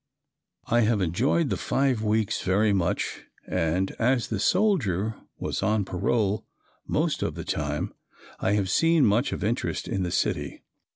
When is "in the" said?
9.87-10.09